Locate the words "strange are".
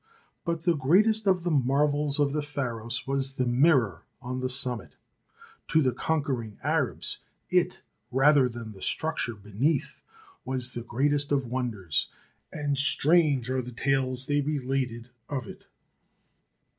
12.79-13.61